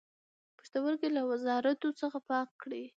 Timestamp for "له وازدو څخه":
1.17-2.19